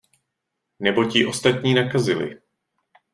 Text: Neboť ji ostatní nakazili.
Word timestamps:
Neboť 0.79 1.15
ji 1.15 1.25
ostatní 1.25 1.73
nakazili. 1.73 2.39